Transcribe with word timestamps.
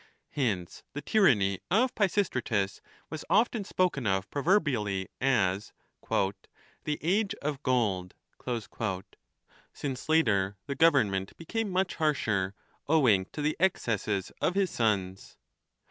Hence 0.31 0.81
the 0.93 1.01
tyranny 1.03 1.59
of 1.69 1.93
Pisistratus 1.93 2.81
was 3.11 3.23
often 3.29 3.63
spoken 3.63 4.07
of 4.07 4.27
proverbially 4.31 5.09
as" 5.21 5.73
the 6.87 6.97
age 7.03 7.35
of 7.35 7.61
gold"; 7.61 8.15
2 8.43 8.63
since 9.73 10.09
later 10.09 10.57
the 10.65 10.73
government 10.73 11.37
became 11.37 11.69
much 11.69 11.97
harsher, 11.97 12.55
owing 12.87 13.25
to 13.25 13.43
the 13.43 13.55
excesses 13.59 14.31
of 14.41 14.55
his 14.55 14.71
sons. 14.71 15.37